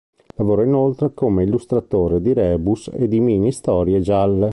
[0.37, 4.49] Lavora inoltre come illustratore di rebus e di mini-storie gialle.